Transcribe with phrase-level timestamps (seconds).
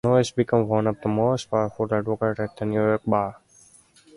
[0.03, 3.37] Noyes became one of the most powerful advocates at the New York bar.